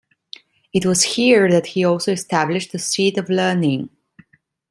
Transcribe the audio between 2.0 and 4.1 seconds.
established a seat of learning.